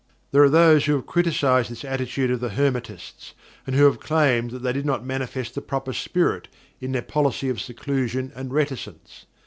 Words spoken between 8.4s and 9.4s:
reticence.